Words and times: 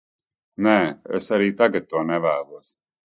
Nē, 0.67 0.71
es 1.19 1.27
arī 1.37 1.51
tagad 1.59 1.85
to 1.91 2.01
nevēlos. 2.13 2.73